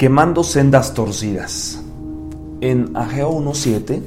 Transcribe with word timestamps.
Quemando 0.00 0.44
sendas 0.44 0.94
torcidas. 0.94 1.78
En 2.62 2.96
Ageo 2.96 3.32
1.7 3.32 4.00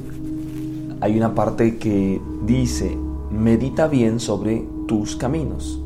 hay 1.00 1.16
una 1.16 1.36
parte 1.36 1.78
que 1.78 2.20
dice, 2.44 2.98
medita 3.30 3.86
bien 3.86 4.18
sobre 4.18 4.66
tus 4.88 5.14
caminos. 5.14 5.80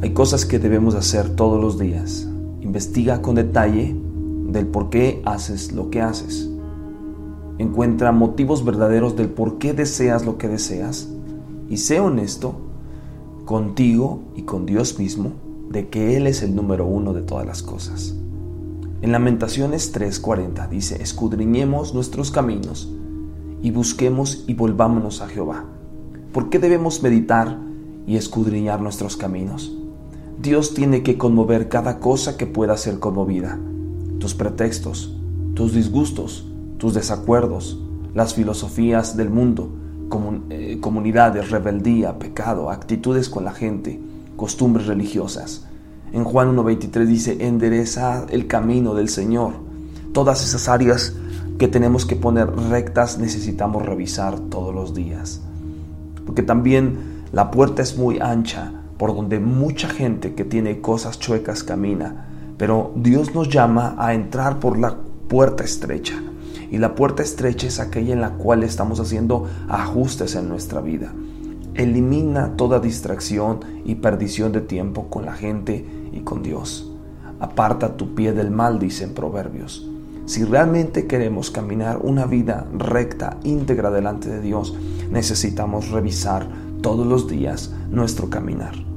Hay 0.00 0.12
cosas 0.12 0.44
que 0.44 0.58
debemos 0.58 0.96
hacer 0.96 1.36
todos 1.36 1.62
los 1.62 1.78
días. 1.78 2.28
Investiga 2.60 3.22
con 3.22 3.36
detalle 3.36 3.94
del 4.48 4.66
por 4.66 4.90
qué 4.90 5.22
haces 5.24 5.70
lo 5.70 5.88
que 5.88 6.02
haces. 6.02 6.50
Encuentra 7.58 8.10
motivos 8.10 8.64
verdaderos 8.64 9.14
del 9.14 9.28
por 9.28 9.58
qué 9.58 9.74
deseas 9.74 10.26
lo 10.26 10.38
que 10.38 10.48
deseas 10.48 11.08
y 11.70 11.76
sé 11.76 12.00
honesto 12.00 12.56
contigo 13.44 14.22
y 14.34 14.42
con 14.42 14.66
Dios 14.66 14.98
mismo 14.98 15.34
de 15.70 15.88
que 15.88 16.16
Él 16.16 16.26
es 16.26 16.42
el 16.42 16.56
número 16.56 16.84
uno 16.84 17.12
de 17.12 17.22
todas 17.22 17.46
las 17.46 17.62
cosas. 17.62 18.16
En 19.02 19.10
Lamentaciones 19.10 19.92
3:40 19.92 20.68
dice, 20.68 21.02
escudriñemos 21.02 21.92
nuestros 21.92 22.30
caminos 22.30 22.88
y 23.60 23.72
busquemos 23.72 24.44
y 24.46 24.54
volvámonos 24.54 25.22
a 25.22 25.26
Jehová. 25.26 25.64
¿Por 26.32 26.50
qué 26.50 26.60
debemos 26.60 27.02
meditar 27.02 27.58
y 28.06 28.14
escudriñar 28.14 28.80
nuestros 28.80 29.16
caminos? 29.16 29.76
Dios 30.40 30.72
tiene 30.74 31.02
que 31.02 31.18
conmover 31.18 31.68
cada 31.68 31.98
cosa 31.98 32.36
que 32.36 32.46
pueda 32.46 32.76
ser 32.76 33.00
conmovida. 33.00 33.58
Tus 34.20 34.36
pretextos, 34.36 35.16
tus 35.54 35.74
disgustos, 35.74 36.46
tus 36.78 36.94
desacuerdos, 36.94 37.82
las 38.14 38.34
filosofías 38.34 39.16
del 39.16 39.30
mundo, 39.30 39.68
eh, 40.48 40.78
comunidades, 40.80 41.50
rebeldía, 41.50 42.20
pecado, 42.20 42.70
actitudes 42.70 43.28
con 43.28 43.44
la 43.44 43.52
gente, 43.52 44.00
costumbres 44.36 44.86
religiosas. 44.86 45.66
En 46.12 46.24
Juan 46.24 46.54
1.23 46.54 47.06
dice, 47.06 47.46
endereza 47.46 48.26
el 48.28 48.46
camino 48.46 48.94
del 48.94 49.08
Señor. 49.08 49.54
Todas 50.12 50.44
esas 50.44 50.68
áreas 50.68 51.14
que 51.58 51.68
tenemos 51.68 52.04
que 52.04 52.16
poner 52.16 52.54
rectas 52.54 53.18
necesitamos 53.18 53.86
revisar 53.86 54.38
todos 54.38 54.74
los 54.74 54.92
días. 54.92 55.40
Porque 56.26 56.42
también 56.42 57.22
la 57.32 57.50
puerta 57.50 57.80
es 57.80 57.96
muy 57.96 58.18
ancha 58.20 58.72
por 58.98 59.14
donde 59.16 59.40
mucha 59.40 59.88
gente 59.88 60.34
que 60.34 60.44
tiene 60.44 60.82
cosas 60.82 61.18
chuecas 61.18 61.64
camina. 61.64 62.26
Pero 62.58 62.92
Dios 62.94 63.34
nos 63.34 63.48
llama 63.48 63.96
a 63.98 64.12
entrar 64.12 64.60
por 64.60 64.78
la 64.78 64.98
puerta 65.28 65.64
estrecha. 65.64 66.22
Y 66.70 66.76
la 66.76 66.94
puerta 66.94 67.22
estrecha 67.22 67.66
es 67.66 67.80
aquella 67.80 68.12
en 68.12 68.20
la 68.20 68.34
cual 68.34 68.64
estamos 68.64 69.00
haciendo 69.00 69.46
ajustes 69.66 70.34
en 70.34 70.46
nuestra 70.50 70.82
vida. 70.82 71.10
Elimina 71.72 72.54
toda 72.56 72.80
distracción 72.80 73.60
y 73.86 73.94
perdición 73.94 74.52
de 74.52 74.60
tiempo 74.60 75.08
con 75.08 75.24
la 75.24 75.32
gente 75.32 76.01
y 76.12 76.20
con 76.20 76.42
Dios. 76.42 76.90
Aparta 77.40 77.96
tu 77.96 78.14
pie 78.14 78.32
del 78.32 78.50
mal, 78.50 78.78
dicen 78.78 79.14
Proverbios. 79.14 79.88
Si 80.26 80.44
realmente 80.44 81.06
queremos 81.06 81.50
caminar 81.50 81.98
una 82.02 82.26
vida 82.26 82.66
recta, 82.72 83.38
íntegra 83.42 83.90
delante 83.90 84.28
de 84.28 84.40
Dios, 84.40 84.74
necesitamos 85.10 85.90
revisar 85.90 86.46
todos 86.80 87.06
los 87.06 87.28
días 87.28 87.74
nuestro 87.90 88.30
caminar. 88.30 88.91